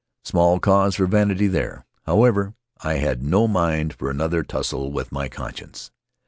Small 0.25 0.59
cause 0.59 0.95
for 0.95 1.05
vanity 1.05 1.45
there. 1.45 1.85
However, 2.07 2.55
I 2.83 2.95
had 2.95 3.21
no 3.21 3.47
mind 3.47 3.93
for 3.93 4.09
another 4.09 4.41
tussle 4.41 4.91
with 4.91 5.11
my 5.11 5.29
conscience. 5.29 5.91